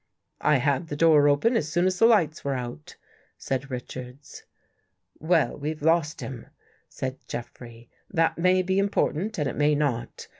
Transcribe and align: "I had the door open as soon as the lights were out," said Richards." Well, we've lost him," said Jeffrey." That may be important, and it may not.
"I 0.41 0.55
had 0.57 0.87
the 0.87 0.95
door 0.95 1.27
open 1.29 1.55
as 1.55 1.71
soon 1.71 1.85
as 1.85 1.99
the 1.99 2.07
lights 2.07 2.43
were 2.43 2.55
out," 2.55 2.95
said 3.37 3.69
Richards." 3.69 4.41
Well, 5.19 5.55
we've 5.55 5.83
lost 5.83 6.21
him," 6.21 6.47
said 6.89 7.19
Jeffrey." 7.27 7.87
That 8.09 8.35
may 8.35 8.63
be 8.63 8.79
important, 8.79 9.37
and 9.37 9.47
it 9.47 9.55
may 9.55 9.75
not. 9.75 10.27